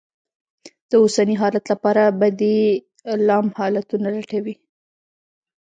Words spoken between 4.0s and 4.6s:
لټوي.